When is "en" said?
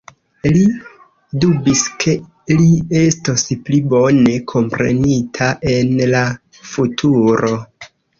5.75-5.93